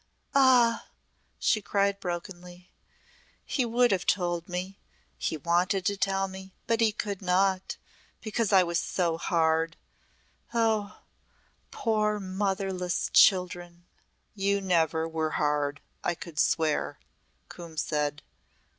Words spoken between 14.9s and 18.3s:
were hard, I could swear," Coombe said.